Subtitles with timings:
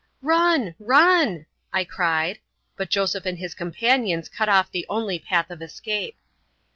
[0.23, 2.39] "Run, run!" I cried;
[2.75, 6.17] but Joseph and his companions cut off the only path of escape.